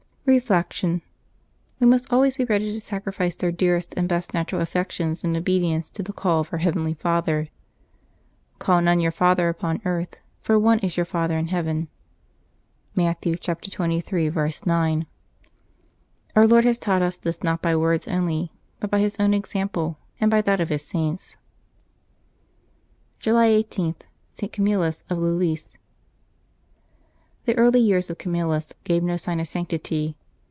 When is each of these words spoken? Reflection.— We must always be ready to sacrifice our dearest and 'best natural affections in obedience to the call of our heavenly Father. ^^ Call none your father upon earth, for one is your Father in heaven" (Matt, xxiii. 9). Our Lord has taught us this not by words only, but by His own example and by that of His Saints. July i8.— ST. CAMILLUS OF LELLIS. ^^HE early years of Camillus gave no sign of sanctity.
Reflection.— 0.27 1.01
We 1.81 1.87
must 1.87 2.13
always 2.13 2.37
be 2.37 2.45
ready 2.45 2.71
to 2.71 2.79
sacrifice 2.79 3.43
our 3.43 3.51
dearest 3.51 3.95
and 3.97 4.07
'best 4.07 4.33
natural 4.33 4.61
affections 4.61 5.25
in 5.25 5.35
obedience 5.35 5.89
to 5.89 6.03
the 6.03 6.13
call 6.13 6.39
of 6.39 6.53
our 6.53 6.59
heavenly 6.59 6.93
Father. 6.93 7.49
^^ 8.55 8.59
Call 8.59 8.81
none 8.81 9.01
your 9.01 9.11
father 9.11 9.49
upon 9.49 9.81
earth, 9.83 10.19
for 10.39 10.57
one 10.57 10.79
is 10.79 10.95
your 10.95 11.07
Father 11.07 11.37
in 11.37 11.47
heaven" 11.47 11.89
(Matt, 12.95 13.17
xxiii. 13.25 14.33
9). 14.67 15.05
Our 16.37 16.47
Lord 16.47 16.63
has 16.63 16.79
taught 16.79 17.01
us 17.01 17.17
this 17.17 17.43
not 17.43 17.61
by 17.61 17.75
words 17.75 18.07
only, 18.07 18.53
but 18.79 18.89
by 18.89 18.99
His 18.99 19.17
own 19.19 19.33
example 19.33 19.97
and 20.21 20.31
by 20.31 20.41
that 20.43 20.61
of 20.61 20.69
His 20.69 20.85
Saints. 20.85 21.35
July 23.19 23.47
i8.— 23.49 23.95
ST. 24.35 24.53
CAMILLUS 24.53 25.03
OF 25.09 25.17
LELLIS. 25.17 25.77
^^HE 27.47 27.55
early 27.57 27.79
years 27.81 28.07
of 28.11 28.17
Camillus 28.19 28.71
gave 28.85 29.01
no 29.03 29.17
sign 29.17 29.39
of 29.41 29.47
sanctity. 29.47 30.15